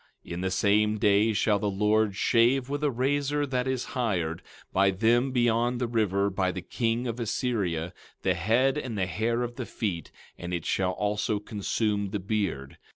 17:20 0.25 0.33
In 0.33 0.41
the 0.41 0.49
same 0.49 0.97
day 0.97 1.31
shall 1.31 1.59
the 1.59 1.69
Lord 1.69 2.15
shave 2.15 2.69
with 2.69 2.83
a 2.83 2.89
razor 2.89 3.45
that 3.45 3.67
is 3.67 3.85
hired, 3.93 4.41
by 4.73 4.89
them 4.89 5.29
beyond 5.31 5.79
the 5.79 5.85
river, 5.85 6.31
by 6.31 6.51
the 6.51 6.63
king 6.63 7.05
of 7.05 7.19
Assyria, 7.19 7.93
the 8.23 8.33
head, 8.33 8.79
and 8.79 8.97
the 8.97 9.05
hair 9.05 9.43
of 9.43 9.57
the 9.57 9.65
feet; 9.67 10.09
and 10.39 10.55
it 10.55 10.65
shall 10.65 10.93
also 10.93 11.37
consume 11.39 12.09
the 12.09 12.19
beard. 12.19 12.79